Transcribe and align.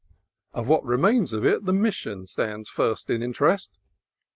Of 0.55 0.67
what 0.67 0.83
remains 0.83 1.31
of 1.31 1.45
it 1.45 1.65
the 1.65 1.73
Mission 1.73 2.25
stands 2.25 2.69
first 2.69 3.11
in 3.11 3.21
interest. 3.21 3.77